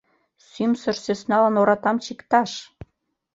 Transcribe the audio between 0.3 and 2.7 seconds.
—Сӱмсыр сӧсналан оратам чикташ!